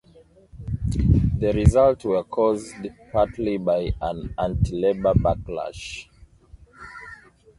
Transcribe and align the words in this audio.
The 1.37 1.53
results 1.53 2.05
were 2.05 2.23
caused 2.23 2.73
partly 3.11 3.57
by 3.59 3.93
an 4.01 4.33
anti-Labour 4.39 5.13
backlash. 5.13 6.07